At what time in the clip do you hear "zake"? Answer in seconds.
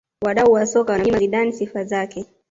1.83-2.25